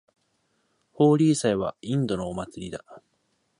[0.93, 2.83] ホーリー祭はインドのお祭りだ。